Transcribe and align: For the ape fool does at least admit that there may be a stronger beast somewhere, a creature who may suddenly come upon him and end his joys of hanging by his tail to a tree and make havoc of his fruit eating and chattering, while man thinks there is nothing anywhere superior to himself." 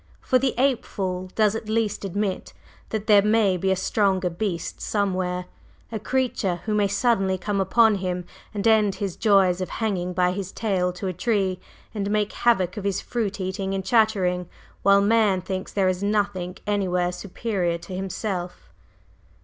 For 0.19 0.39
the 0.39 0.55
ape 0.57 0.83
fool 0.83 1.29
does 1.35 1.53
at 1.53 1.69
least 1.69 2.03
admit 2.03 2.53
that 2.89 3.05
there 3.05 3.21
may 3.21 3.55
be 3.55 3.69
a 3.69 3.75
stronger 3.75 4.31
beast 4.31 4.81
somewhere, 4.81 5.45
a 5.91 5.99
creature 5.99 6.61
who 6.65 6.73
may 6.73 6.87
suddenly 6.87 7.37
come 7.37 7.61
upon 7.61 7.93
him 7.97 8.25
and 8.51 8.67
end 8.67 8.95
his 8.95 9.15
joys 9.15 9.61
of 9.61 9.69
hanging 9.69 10.13
by 10.13 10.31
his 10.31 10.51
tail 10.51 10.91
to 10.93 11.05
a 11.05 11.13
tree 11.13 11.59
and 11.93 12.09
make 12.09 12.33
havoc 12.33 12.77
of 12.77 12.83
his 12.83 12.99
fruit 12.99 13.39
eating 13.39 13.75
and 13.75 13.85
chattering, 13.85 14.49
while 14.81 15.01
man 15.01 15.39
thinks 15.39 15.71
there 15.71 15.87
is 15.87 16.01
nothing 16.01 16.57
anywhere 16.65 17.11
superior 17.11 17.77
to 17.77 17.95
himself." 17.95 18.71